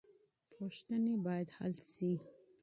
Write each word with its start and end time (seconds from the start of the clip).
پوښتنې 0.51 1.13
بايد 1.25 1.49
حل 1.57 1.73
سي. 1.91 2.11